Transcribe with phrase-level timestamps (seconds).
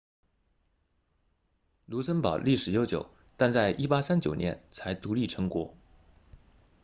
[1.85, 5.75] 卢森堡历史悠久但在1839年才独立成国